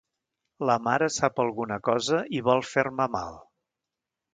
La 0.69 0.77
mare 0.87 1.11
sap 1.17 1.43
alguna 1.45 1.79
cosa 1.91 2.25
i 2.41 2.45
vol 2.51 2.67
fer-me 2.75 3.11
mal. 3.19 3.41